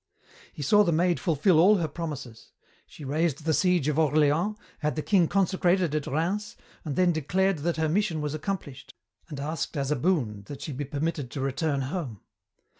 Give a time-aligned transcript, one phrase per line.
[0.51, 2.53] "He saw the Maid fulfil all her promises.
[2.87, 7.59] She raised the siege of Orléans, had the king consecrated at Rheims, and then declared
[7.59, 8.95] that her mission was accomplished
[9.29, 12.21] and asked as a boon that she be permitted to return home.